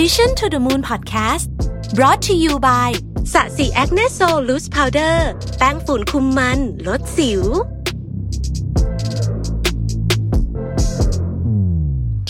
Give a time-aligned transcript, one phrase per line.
[0.00, 1.46] Mission to the Moon Podcast
[1.94, 2.90] brought to you by
[3.32, 5.28] Sasi Acne Sol Loose Powder
[5.58, 7.42] แป้งฝุ่นคุมมัน ลดสิว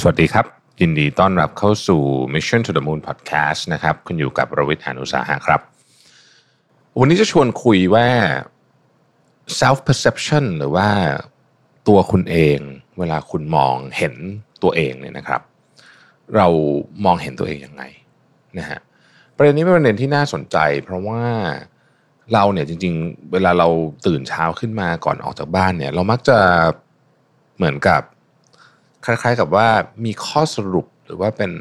[0.00, 0.46] สวัสดีครับ
[0.80, 2.02] ยินดีต้อนรับเข้าสู่
[2.34, 5.60] Mission to the Moon Podcast นะครับคุณอยู่กับรวิศ หาญอุตสาหะครับ
[6.98, 8.08] วันนี้จะชวนคุยว่า
[9.60, 10.88] self perception หรือว่า
[11.88, 12.58] ตัวคุณเอง
[12.98, 14.14] เวลาคุณมองเห็น
[14.62, 15.42] ตัวเองเนี่ยนะครับ
[16.36, 16.46] เรา
[17.04, 17.82] มองเห็นตัวเองยังไง
[18.58, 18.80] นะฮะ
[19.36, 21.22] ประเด็นนี้เป็นประเด็นที่น่าสนใจ เพราะว่า
[22.32, 23.68] เราเนี่ยจริง ๆ เวลาเรา
[24.06, 26.38] ตื่นเช้าขึ้นมาก่อนออกจากบ้านเนี่ย เรามักจะ
[27.56, 28.02] เหมือนกับ
[29.04, 29.68] คล้ายๆกับว่า
[30.04, 31.52] มีข้อสรุปหรือว่าเป็น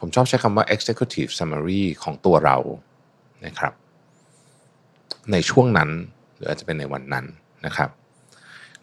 [0.00, 2.56] ผมชอบใช้คำว่า executive summary ของตัวเรา
[3.46, 3.72] นะครับ
[5.32, 5.90] ในช่วงนั้น
[6.34, 7.26] หรืออาจจะเป็นในวันนั้น
[7.66, 7.90] นะครับ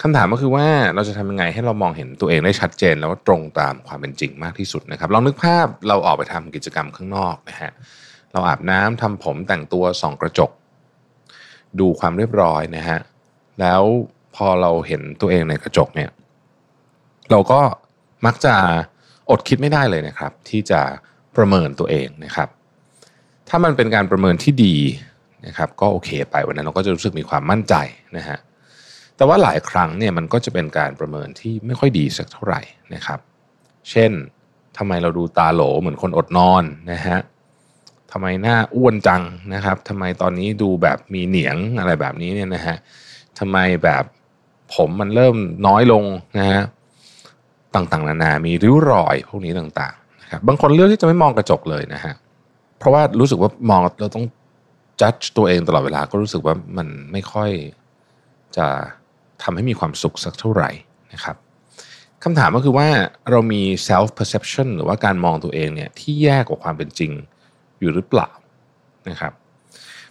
[0.02, 7.72] คำถามก็คือว่าเราจะทำยังไงให้เรามองเห็นตัวเองได้ชัดเจน แล้วตรงตามความเป็นจริงมากที่สุดนะครับลองนึกภาพเราออกไปทำกิจกรรมข้างนอกนะฮะ
[8.34, 10.52] เราอาบน้ำทำผมแต่งตัวส่องกระจก
[11.80, 13.00] ดูความเรียบร้อยนะฮะ
[13.60, 13.82] แล้ว
[14.36, 16.10] พอเราเห็นตัวเองในกระจกเนี่ย
[17.32, 17.62] เราก็
[18.26, 18.56] มักจะ
[19.30, 20.82] อดคิดไม่ได้เลยนะครับ ที่จะ
[21.36, 22.50] ประเมินตัวเองนะครับ
[23.50, 24.76] ถ้ามันเป็นการประเมินที่ดี
[25.46, 27.76] นะครับ ก็โอเคไปวันนั้นเราก็จะรู้สึกมีความมั่นใจ
[28.18, 28.38] นะฮะ
[29.18, 32.62] แต่ว่าหลายครั้งเนี่ยมันก็จะเป็นการประเมินที่ไม่ค่อยดีสักเท่าไหร่
[32.94, 33.20] นะครับ
[33.92, 34.12] เช่น
[34.78, 37.20] ทำไมเราดูตาโหลเหมือนคนอดนอนนะฮะ
[38.12, 42.76] ทำไมหน้าอ้วนจังนะครับทำไมตอนนี้ดูแบบมีเหนียงอะไรแบบนี้เนี่ยนะฮะ
[43.40, 44.04] ทำไมแบบ
[44.76, 45.36] ผมมันเริ่ม
[45.68, 46.04] น้อยลง
[46.38, 46.62] นะฮะ
[47.76, 52.14] ต่างๆ นานา มีริ้วรอยพวกนี้ต่างๆนะครับบางคนเลือกที่จะไม่มองกระจกเลยนะฮะ
[52.78, 54.26] เพราะว่ารู้สึกว่ามองเราต้อง
[55.02, 57.50] จัดตัวเองตลอดเวลาก็รู้สึกว่ามันไม่ค่อย
[58.58, 58.68] จะ
[59.46, 60.70] ทำให้มีความสุขสักเท่าไหร่
[61.14, 61.36] นะครับ
[62.24, 62.88] คำถามก็คือว่า
[63.32, 67.12] เรามี self perception หรือว่าการมองตัวเองเนี่ยที่แย่กว่าความเป็นจริง
[67.80, 68.30] อยู่หรือเปล่า
[69.10, 69.34] นะครับ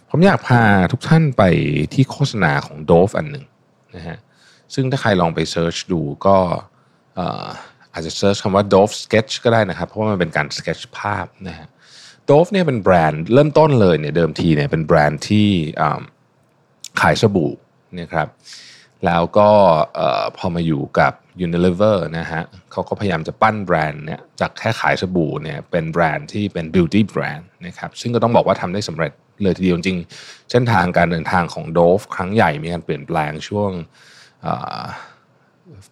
[0.09, 0.61] ผมอยากพา
[0.91, 1.43] ทุกท่านไป
[1.93, 3.45] ที่โฆษณาของ Dove อันหนึ่ง
[3.95, 4.17] นะฮะ
[4.73, 6.37] ซึ่งถ้าใครลองไปเซิร์ชดูก็
[7.93, 11.67] อาจจะเซิร์ชคำว่า Dove Sketch ก็ได้นะครับ เพราะว่ามันเป็นการ sketch ภาพนะฮะ
[12.29, 15.47] Dove เนี่ยเป็นแบรนด์เริ่มต้นเลยเนี่ยเดิมทีเนี่ยเป็นแบรนด์ที่
[17.01, 17.51] ขายสบู่
[17.99, 18.27] นะครับ
[19.05, 19.49] แล้วก็
[20.37, 21.13] พอมาอยู่กับ
[21.45, 29.11] Unilever นะฮะเขาก็พยายามจะปั้นแบรนด์เนี่ยจากแค่ขายสบู่เนี่ยเป็นแบรนด์ที่เป็น beauty brand นะครับซึ่งก็ต้องบอกว่าทำได้สำเร็จ
[29.43, 29.99] เลยทีเดียวจริง
[30.51, 33.71] เส้นทางการเดินทางของ Dove ครั้งใหญ่มีการเปลี่ยนแปลงช่วง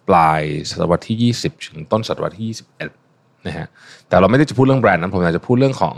[0.08, 2.48] ปลายศตวรรษที่ 20 ถึงต้นศตวรรษที่
[2.98, 3.66] 21 นะฮะ
[4.08, 5.96] แต่เราไม่ได้จะพูดเรื่องแบรนด์นั้นผมอยากจะพูดเรื่องของ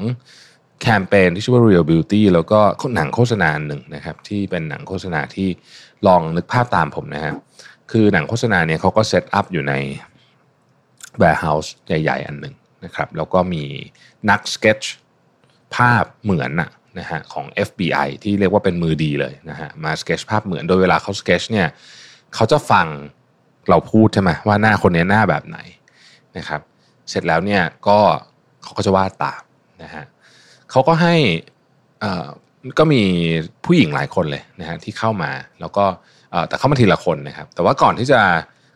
[0.83, 2.61] แคมเปญที่ชื่อว่า Real Beauty แล้วก็
[2.95, 5.49] หนังโฆษณาหนึ่งนะครับที่เป็นหนังโฆษณาที่
[6.07, 7.35] ลองนึกภาพตามผมนะฮะ
[7.91, 9.75] คือหนังโฆษณาเนี่ยเขาก็ set up อยู่ใน
[11.21, 13.65] warehouse ใหญ่ ๆ อันหนึ่งนะครับแล้วก็มี
[14.31, 14.81] นักสเก็ตช์
[15.77, 21.69] ภาพเหมือนนะนะฮะของ FBI ที่เรียกว่าเป็นมือดีเลยนะฮะมาสเก็ตช์ภาพเหมือนโดยเวลาเขาสเก็ตช์เนี่ย
[22.35, 22.87] เขาจะฟัง
[23.71, 25.59] เราพูดใช่ไหมว่าหน้าคนนี้หน้าแบบไหน
[26.37, 26.61] นะครับ
[27.11, 27.99] เสร็จแล้วเนี่ยก็
[28.63, 29.43] เขาก็จะวาดตาม
[29.83, 30.05] นะฮะ
[30.71, 31.15] เขาก็ให้
[32.79, 33.03] ก็มี
[33.65, 35.85] ผู้หญิงหลายคนเลยนะฮะที่เข้ามาแล้วก็
[36.49, 38.21] แต่เข้ามาทีละคนนะครับ แต่ว่าก่อนที่จะ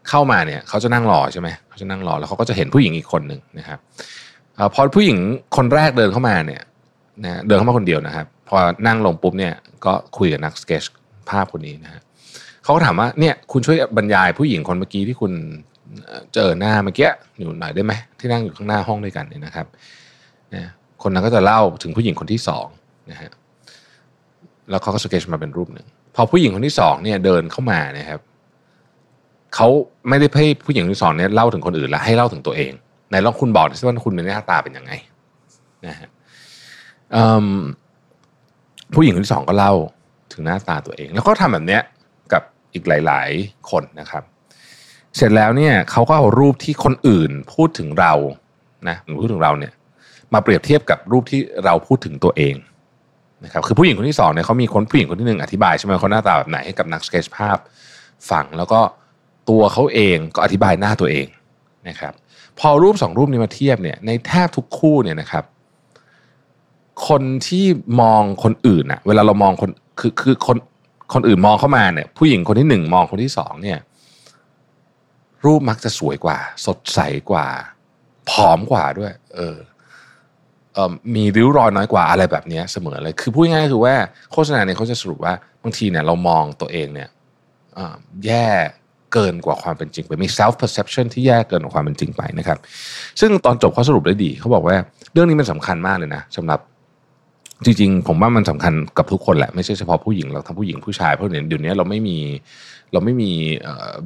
[0.08, 3.78] เข้ามาเนี่ยเขาจะนั่งรอใช่ไหมเขาจะนั่งรอแล้วเขาก็จะเห็นผู้หญิงอีกคนหนึ่งนะครับ
[4.74, 5.18] พอผู้หญิง
[5.56, 6.62] คนแรกเดินเข้ามาเนี่ย
[7.24, 8.56] นะเดินเข้ามาคนเดียวนะครับ พอ
[8.86, 10.84] นั่งลงปุ๊บเนี่ยก็คุยกับนักสเก็ต
[11.30, 12.00] ภาพคนนี้นะฮะ
[12.62, 15.32] เขาก็ถามว่าเนี่ยคุณช่วยบรรยายผู้หญิงคนเมื่อกี้ที่คุณ
[16.34, 17.08] เจอหน้าเมื่อกี้
[17.38, 19.66] อยู่หน่อยได้ไหมที่นั่งอยู่ข้างหน้าห้องด้วยกันเนี่ยนะครับ
[20.54, 20.64] นะ
[21.02, 22.66] คนนั้นก็จะเล่าถึงผู้หญิงคนที่สอง
[23.10, 23.30] นะฮะ
[24.70, 28.20] แล้วเขาก็สเก็ตมาเป็นรูปหนึ่งพอผู้หญิงคนที่สองเนี่ยเดินเข้ามานะครับ
[29.54, 29.68] เขา
[30.08, 32.72] ไม่ได้ให้ผู้หญิงคนที่สองเนี่ยเล่าถึงคนอื่นล้วให้เล่าถึงตัวเอง
[33.08, 34.92] ไหนลองคุณบอกสิว่าคุณเป็นหน้าตาเป็นยังไง
[35.86, 36.08] นะฮะ
[38.94, 39.72] ผู้หญิงคนที่สองก็เล่า
[40.32, 41.82] ถึงหน้าตาตัวเอง แล้วก็ทำแบบเนี้ย
[42.32, 42.42] กับ
[42.74, 44.22] อีกหลาย ๆ คนนะครับ
[45.16, 48.12] เสร็จแล้วเนี่ยเขาก็เอารูปที่คนอื่นพูดถึงเรา
[48.88, 49.72] นะหรือพูดถึงเราเนี่ย
[50.32, 52.54] มาเปรียบเทียบกับรูปที่เราพูดถึงตัวเอง
[53.44, 57.58] นะครับคือผู้หญิงคนที่สองเนี่ยเขามีคนผู้หญิงคนที่หนึ่งอธิบายใช่ไหมเขาหน้าตาแบบไหนให้กับนักสเก็ตภาพ
[58.30, 58.80] ฟังแล้วก็
[59.48, 61.26] ตัวเขาเองก็อธิบายหน้าตัวเอง
[61.88, 62.12] นะครับ
[62.58, 65.44] พอรูปสองรูปนี้มาเทียบเนี่ยในแทบทุกคู่เนี่ยนะครับ
[67.08, 67.66] คนที่
[68.00, 69.70] มองคนอื่นอะเวลาเรามองคน
[70.00, 70.56] คือคือคน
[71.14, 73.78] คนอื่นมองเข้ามาเนี่ย ผู้หญิงคนที่หนึ่งมองคนที่สองเนี่ย
[75.44, 76.98] รูปมักจะสวยกว่า สดใส
[77.30, 77.46] กว่า
[78.30, 79.56] ผอมกว่าด้วย เออ
[81.14, 83.94] มีริ้วรอยน้อยกว่าอะไรแบบนี้เสมอเลย คือพูดง่ายๆคือว่า
[84.32, 87.08] โฆษณาเนี่ยเขาจะสรุปว่าบางทีเนี่ยเรามองตัวเองเนี่ย
[88.26, 88.48] แย่
[89.12, 92.58] เกินกว่าความเป็นจริงไปมี self perception ที่แย่เกินกว่าความเป็นจริงไปนะครับ
[93.20, 94.76] ซึ่งตอนจบเขาสรุปได้ดีเขาบอกว่า
[95.12, 96.60] เรื่องนี้มันสำคัญมากเลยนะสำหรับ
[97.64, 102.18] จริงๆ ผมว่ามันสำคัญกับทุกคนแหละไม่ใช่เฉพาะผู้หญิงเราทั้งผู้หญิงผู้ชายเพราะเดี๋ยวนี้เราไม่มี
[102.92, 103.32] เราไม่มี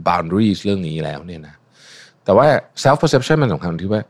[0.07, 1.55] boundaries เรื่องนี้แล้วเนี่ยนะ
[2.25, 2.47] แต่ว่า
[2.83, 4.03] self perception มันสำคัญที่ว่า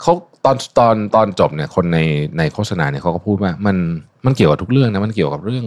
[0.00, 0.12] เขา
[0.44, 1.98] ตอนตอนตอนจบเนี่ยคนใน
[2.38, 3.76] ในโฆษณาเนี่ยเขาก็พูดว่ามัน
[4.26, 5.64] มันเกี่ยวกับทุกเรื่องนะมันเกี่ยวกับเรื่อง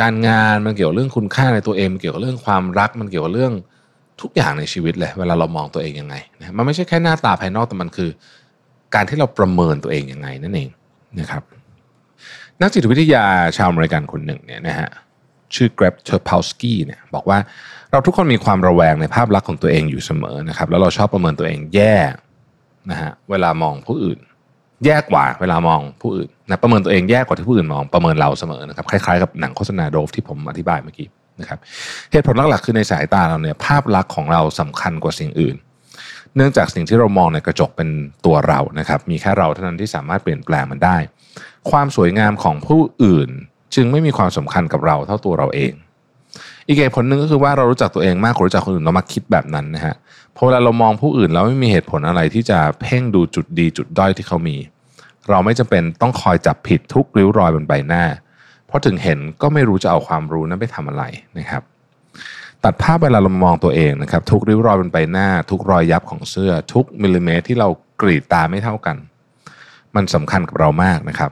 [0.00, 3.52] การงานมันเกี่ยวกับเรื่องคุณค่าในตัวเองมันเกี่ยวกับเรื่องความรักมันเกี่ยวกับเรื่อง
[4.22, 8.10] ทุกอย่างในชีวิตเลยเวลาเรามองตัวเองยังไงนะมันไม่ใช่แค่หน้าตาภายนอกแต่มันคือ
[8.94, 10.68] การที่เราประเมินตัวเองยังไงนั่นเอง
[11.20, 11.42] นะครับ
[12.60, 13.24] นักจิตวิทยา
[13.56, 14.88] ชาวอเมริกันคนหนึ่งเนี่ยนะฮะ
[15.54, 17.38] ชื่อเกรฟเทอร์พาวสกี้เนี่ยบอกว่า
[17.90, 21.96] เราทุกคนมีความระแวงในภาพลักษณ์ของตัวเองอยู่เสมอนะครับแล้วเราชอบประเมินตัวเองแย่
[22.90, 24.18] นะฮะเวลามองผู้อื่น
[24.84, 31.08] แย่กว่าเวลามองผู้อื่นนะประเมินตัวเองแย่กว่าที่ผู้อื่นมองประเมินเราเสมอนะครับคล้ายๆกับหนังโฆษณา Dove ที่ผมอธิบายเมื่อกี้
[31.40, 31.58] นะครับ
[32.12, 35.56] เหตุผลหลักๆคือในสายตาเราเนี่ยภาพลักษณ์ของเราสำคัญกว่าสิ่งอื่น
[36.36, 37.88] เนื่องจากสิ่งที่เรามองในกระจกเป็น
[38.26, 40.96] ตัวเรานะครับ มีแค่เราเท่านั้นที่สามารถเปลี่ยนแปลงมันได้
[41.70, 43.30] ความสวยงามของผู้อื่น
[43.74, 45.72] จึงไม่มีความสำคัญกับเราเท่าตัวเราเอง
[46.66, 49.94] อีกเหตุผลหนึ่งก็คือว่าเรารู้จักตัวเองมากกว่ารู้จักคนอื่นเรามาคิดแบบนั้นนะฮะ
[50.36, 54.56] พอเวลาเรามองผู้อื่นแล้วไม่มีเหตุผลอะไรที่จะเพ่งดูจุดดีจุดด้อยที่เขามี
[55.30, 58.04] เราไม่จำเป็นต้องคอยจับผิดทุกริ้วรอยบนใบหน้า
[58.66, 61.04] เพราะถึงเห็นก็ไม่รู้จะเอาความรู้นั้นไปทำอะไร
[61.38, 61.62] นะครับ
[62.64, 67.68] ตัดภาพเวลาเรามองตัวเองนะครับทุกริ้วรอยบนใบหน้า ทุกรอยยับของเสื้อ ทุกมิลลิเมตรที่เรา
[68.00, 68.96] กรีดตาไม่เท่ากัน
[69.94, 71.30] มันสำคัญกับเรามากนะครับ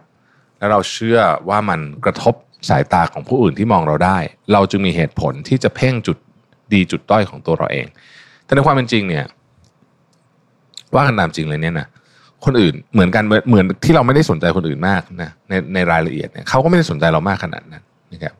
[0.58, 1.18] และเราเชื่อ
[1.48, 2.34] ว่ามันกระทบ
[2.68, 4.18] สายตาของผู้อื่นที่มองเราได้
[4.52, 6.16] เราจึงมีเหตุผลที่จะเพ่งจุด
[6.72, 7.86] ดีจุดด้อยของตัวเราเอง
[8.44, 9.24] แต่ในความเป็นจริงเนี่ย
[10.94, 11.86] ว่ากันตามจริงเลยเนี่ยนะ
[12.44, 18.34] คนอื่นเหมือนกันเหมือนที่เราไม่ได้สนใจคนอื่นมากนะในในรายละเอียดเนี่ยเขาก็ไม่ได้สนใจเรามากขนาดนั้นนะครับ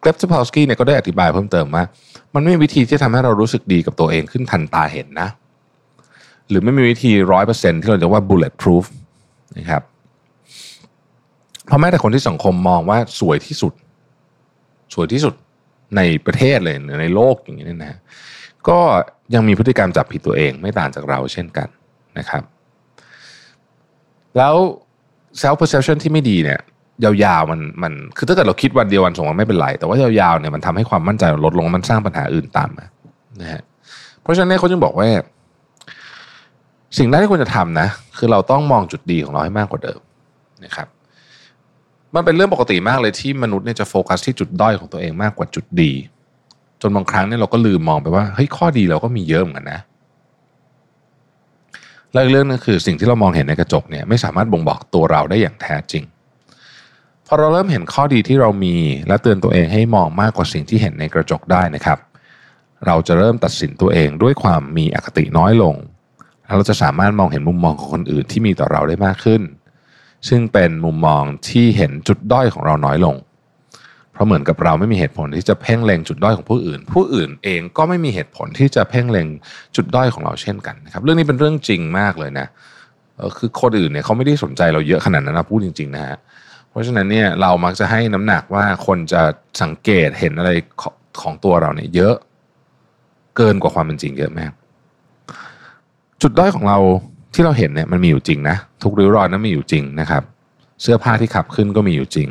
[0.00, 1.84] เกรฟต์พาวสกี้เนี่ยก็ได้อธิบายเพิ่มเติมว่า
[2.34, 5.28] มันไม่มีวิธีที่ทำให้เรารู้สึกดีกับตัวเองขึ้นทันตาเห็นนะ
[6.48, 8.84] หรือไม่มีวิธีร้อยเปอร์เซ็นที่เราเรียกว่า bullet proof
[9.58, 9.82] นะครับ
[11.68, 13.72] เพราะแม้แต่คนที่สังคมมองว่าสวยที่สุด
[14.94, 15.34] สวยที่สุด
[15.96, 17.98] ในประเทศเลยในโลกอย่างนี้นะ
[18.68, 18.78] ก็
[19.34, 21.68] ยังมีพฤติกรรมจับผิดตัวเองไม่ต่างจากเราเช่นกัน
[22.18, 22.42] นะครับ
[24.36, 24.54] แล้ว
[25.40, 26.60] self perception ที่ไม่ดีเนี่ย
[27.04, 32.86] ยาวๆมันมันคือถ้าเกิดเราคิดวันเดียววันสองวันไม่เป็นไร แต่ว่ายาวๆเนี่ยมันทำให้ความมั่นใจลดลงมันสร้างปัญหาอื่นตามมา
[33.40, 33.62] นะฮะ
[34.22, 35.08] เพราะฉะนั้นเขาจึงบอกว่า
[36.98, 37.88] สิ่งแรกที่ควรจะทำนะ
[38.18, 40.00] คือเราต้องมองจุดดีของเราให้มากกว่าเดิม
[40.64, 40.88] นะครับ
[42.14, 45.92] มันเป็นเรื่องปกติมากเลยที่มนุษย์เนี่ยจะโฟกัสที่จุดด้อยของตัวเองมากกว่าจุดดี
[46.82, 49.80] จนบางครั้งเนี่ยเราก็ลืมมองไปว่าเฮ้ยข้อดีเราก็มีเยอะเหมือนกันนะ
[52.12, 56.04] แล้วเรื่องนึงคือสิ่งที่เรามองเห็นในกระจกเนี่ยไม่สามารถบ่งบอกตัวเราได้อย่างแท้จริง
[57.26, 58.74] พอเราเริ่มเห็นข้อดีที่เรามี
[59.08, 61.98] และเตือนตัวเองให้มองมากกว่าสิ่งที่เห็นในกระจกได้นะครับ
[62.86, 65.74] เราจะเริ่มตัดสินตัวเองด้วยความมีอคติน้อยลง
[66.44, 69.42] แล้วเราจะสามารถมองเห็นมุมมองของคนอื่นที่มีต่อเราได้มากขึ้น
[70.28, 73.16] ซึ่งเป็นมุมมองที่เห็นจุดด้อยของเราน้อยลง
[74.12, 79.26] เพราะเหมือนกับเราไม่มีเหตุผลที่จะเพ่งเล็งจุดด้อยของผู้อื่น ผู้อื่นเองก็ไม่มีเหตุผลที่จะเพ่งเล็ง
[79.76, 82.46] จุดด้อยของเราเช่นกันนะครับ เรื่องนี้เป็นเรื่องจริงมากเลยนะ
[83.36, 86.18] คือคนอื่นเนี่ยเขาไม่ได้สนใจเราเยอะขนาดนั้นนะพูดจริงๆนะฮะ
[86.70, 89.22] เพราะฉะนั้นเนี่ยเรามักจะให้น้ำหนักว่าคนจะ
[89.62, 90.50] สังเกตเห็นอะไร
[91.22, 92.14] ของตัวเราเนี่ยเยอะ
[93.36, 94.52] เกินกว่าความเป็นจริงเยอะมาก
[96.22, 96.78] จุดด้อยของเรา
[97.38, 100.22] ที่เราเห็นเนี่ยมันมีอยู่จริงนะทุกริ้วรอยนั้นมีอยู่จริงนะครับ
[100.82, 102.28] เสื้อผ้าที่ขับขึ้นก็มีอยู่จริง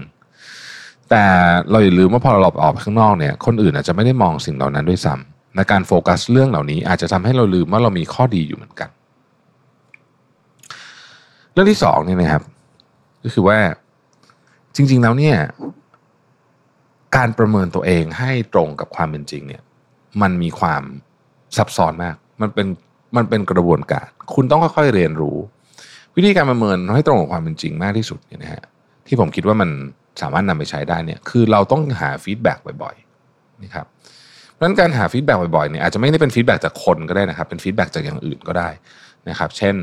[1.09, 1.23] แต่
[1.71, 8.89] เราอย่าลืมว่าพอเราออกไปข้างนอกเนี่ย คนอื่นอาจจะไม่ได้มองสิ่งเหล่านั้นด้วยซ้ำในการโฟกัสเรื่องเหล่านี้อาจจะทำให้เราลืมว่าเรามีข้อดีอยู่เหมือนกัน
[11.51, 12.43] เรื่องที่สองเนี่ยนะครับ
[13.23, 13.57] ก็คือว่า
[14.75, 15.37] จริง ๆ แล้วเนี่ย
[17.15, 19.61] การประเมินตัวเองให้ตรงกับความเป็นจริงเนี่ย
[20.21, 20.83] มันมีความ
[21.57, 22.67] ซับซ้อนมาก มันเป็น
[23.15, 25.37] มันเป็นกระบวนการ คุณต้องค่อยๆเรียนรู้
[26.15, 28.63] วิธีการประเมินให้ตรงกับความเป็นจริงมากที่สุดเนี่ยนะฮะ
[29.07, 29.69] ที่ผมคิดว่ามัน
[30.21, 33.85] สามารถนำไปใช้ได้เนี่ยคือเราต้องหา feedback บ่อยๆนะครับ
[34.53, 38.69] เพราะฉะนั้นการหา feedback บ่อยๆเนี่ยอาจจะไม่ได้เป็น feedback จากคนก็ได้นะครับเป็น feedback จากอย่างอื่นก็ได้
[39.29, 39.75] นะครับ เช่น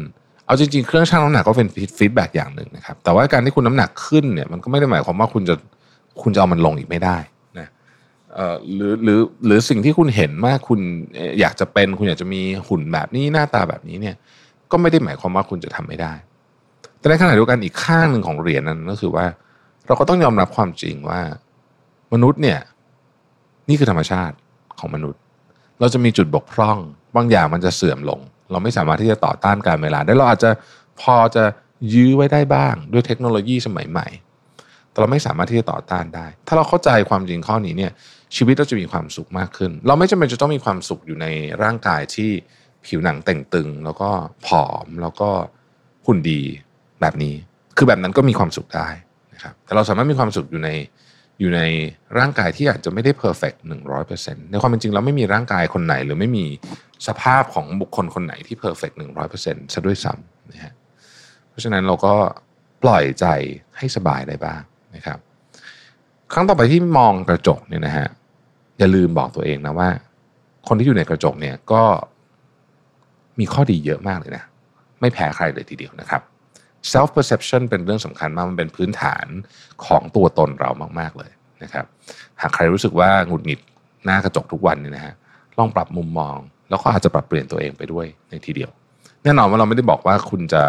[0.46, 5.54] เอาจริงๆ เครื่องชั่งน้ำหนักก็เป็น feedback อย่างหนึ่งนะครับ แต่ว่าการที่คุณน้ำหนักขึ้นเนี่ยมันก็ไม่ได้หมายความว่าคุณจะ
[6.22, 7.16] คุณจะเอามันลงอีกไม่ได้
[8.74, 10.80] หรือหรือหรือสิ่งที่คุณเห็นมากคุณ
[11.40, 14.16] อยากจะเป็น คุณอยากจะมีหุ่นแบบนี้หน้าตาแบบนี้เนี่ย
[14.70, 16.12] ก็ไม่ได้หมายความว่าคุณจะทำไม่ได้
[16.98, 19.26] แต่ในขณะเดียวกันอีกข้างหนึ่งของเหรียญนั้นก็คือว่า
[19.86, 21.20] เราก็ต้องยอมรับความจริงว่า
[22.12, 22.60] มนุษย์เนี่ย
[23.68, 24.36] นี่คือธรรมชาติ
[24.78, 25.20] ของมนุษย์
[25.80, 26.78] เราจะมีจุดบกพร่อง
[27.16, 30.50] บางอย่างมันจะเสื่อมลง เราไม่สามารถที่จะต่อต้านการเวลาได้เราอาจจะ
[31.00, 31.44] พอจะ
[31.94, 34.06] ยื้อไว้ได้บ้าง ด้วยเทคโนโลยีสมัยใหม่
[34.90, 37.92] แต่เราไม่สามารถที่จะต่อต้านได้ ถ้าเราเข้าใจความจริงข้อนี้เนี่ย
[38.36, 41.26] ชีวิตเราจะมีความสุขมากขึ้น เราไม่จำเป็นจะต้องมีความสุขอยู่ใน
[41.62, 42.30] ร่างกายที่
[42.86, 44.10] ผิวหนังเต่งตึง แล้วก็
[44.46, 45.30] ผอมแล้วก็
[46.06, 46.40] หุ่นดี
[47.00, 47.34] แบบนี้
[47.76, 48.88] คือแบบนั้นก็มีความสุขได้
[49.34, 50.70] นะครับแต่เราสามารถมีความสุขอยู่ใน
[51.40, 51.60] อยู่ใน
[52.18, 56.46] ร่างกายที่อาจจะไม่ได้ perfect หนึ่งร้อยเปอร์เซ็นต์ในความเป็นจริงเราไม่มีร่างกายคนไหน หรือไม่มี
[57.06, 60.72] สภาพของบุคคลคนไหนที่ perfect หนึ่งร้อยเปอร์เซ็นต์ซะด้วยซ้ำนะฮะ
[61.48, 62.14] เพราะฉะนั้นเราก็
[62.82, 63.26] ปล่อยใจ
[63.78, 64.60] ให้สบายได้บ้าง
[64.94, 65.18] นะครับ
[66.32, 68.08] ครั้งต่อไปที่มองกระจกเนี่ยนะฮะ
[68.78, 69.88] อย่าลืมบอกตัวเองนะว่า
[70.68, 71.82] คนที่อยู่ในกระจกเนี่ยก็
[73.38, 74.44] มีข้อดีเยอะมากเลยนะ
[75.00, 76.22] ไม่แพ้ใครเลยทีเดียวนะครับ
[76.92, 79.26] self perception เป็นเรื่องสำคัญมากมันเป็นพื้นฐาน
[79.86, 81.30] ของตัวตนเรามาก ๆเลย
[81.62, 81.84] นะครับ
[82.40, 83.60] หากใครรู้สึกว่าหงุดหงิด
[84.04, 85.14] หน้ากระจกทุกวันเนี่ยนะฮะ
[85.58, 86.36] ลองปรับมุมมอง
[86.70, 88.70] แล้วก็อาจจะปรับเปลี่ยนตัวเองไปด้วยในทีเดียว
[89.22, 90.62] แน่นอนว่าเราไม่ได้บอกว่าคุณจะ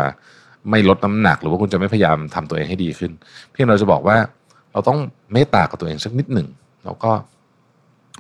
[0.70, 3.12] ไม่ลดน้ำหนัก หรือว่าคุณจะไม่พยายามทำตัวเองให้ดีขึ้น
[3.52, 4.18] เพียงเราจะบอกว่า
[4.72, 5.00] เราต้อง
[5.34, 6.48] เมตตากับตัวเองสักนิดหนึ่ง
[6.86, 7.12] แล้วก็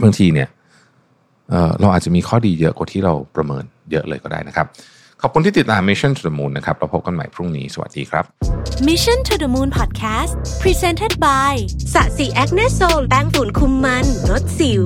[0.03, 4.67] บางทีเนี่ยเราอาจจะมีข้อดีเยอะกว่าที่เราประเมินเยอะเลยก็ได้นะครับ
[5.21, 8.23] ขอบคุณที่ติดตาม Mission to the Moon นะครับ เราพบกันใหม่พรุ่งนี้ สวัสดีครับ
[8.89, 11.53] Mission to the Moon Podcast Presented by
[11.93, 14.85] Sasi Acne Sol แป้งฝุ่นคุมมันลดสิว